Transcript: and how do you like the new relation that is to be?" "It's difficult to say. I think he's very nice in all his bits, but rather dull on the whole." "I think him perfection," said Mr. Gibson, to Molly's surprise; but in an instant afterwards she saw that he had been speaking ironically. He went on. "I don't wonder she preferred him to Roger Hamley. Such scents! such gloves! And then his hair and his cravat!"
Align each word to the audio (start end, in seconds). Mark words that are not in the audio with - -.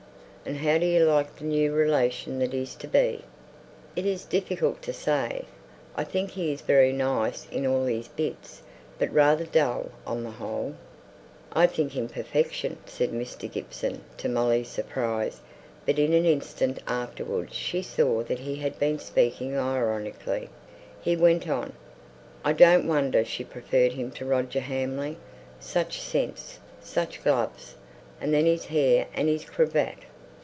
and 0.43 0.57
how 0.57 0.75
do 0.79 0.85
you 0.87 1.03
like 1.05 1.35
the 1.35 1.45
new 1.45 1.71
relation 1.71 2.39
that 2.39 2.51
is 2.53 2.73
to 2.73 2.87
be?" 2.87 3.23
"It's 3.95 4.25
difficult 4.25 4.81
to 4.81 4.91
say. 4.91 5.45
I 5.95 6.03
think 6.03 6.31
he's 6.31 6.61
very 6.61 6.91
nice 6.91 7.47
in 7.51 7.65
all 7.67 7.85
his 7.85 8.07
bits, 8.07 8.63
but 8.97 9.13
rather 9.13 9.45
dull 9.45 9.91
on 10.05 10.23
the 10.23 10.31
whole." 10.31 10.73
"I 11.53 11.67
think 11.67 11.91
him 11.91 12.09
perfection," 12.09 12.77
said 12.87 13.11
Mr. 13.11 13.49
Gibson, 13.49 14.01
to 14.17 14.27
Molly's 14.27 14.67
surprise; 14.67 15.41
but 15.85 15.99
in 15.99 16.11
an 16.11 16.25
instant 16.25 16.79
afterwards 16.87 17.53
she 17.53 17.83
saw 17.83 18.23
that 18.23 18.39
he 18.39 18.55
had 18.57 18.79
been 18.79 18.97
speaking 18.97 19.55
ironically. 19.57 20.49
He 20.99 21.15
went 21.15 21.47
on. 21.47 21.73
"I 22.43 22.53
don't 22.53 22.87
wonder 22.87 23.23
she 23.23 23.43
preferred 23.43 23.91
him 23.93 24.09
to 24.13 24.25
Roger 24.25 24.61
Hamley. 24.61 25.17
Such 25.59 26.01
scents! 26.01 26.57
such 26.81 27.23
gloves! 27.23 27.75
And 28.19 28.33
then 28.33 28.47
his 28.47 28.65
hair 28.65 29.05
and 29.13 29.29
his 29.29 29.45
cravat!" 29.45 29.97